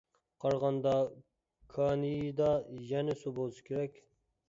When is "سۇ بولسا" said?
3.25-3.71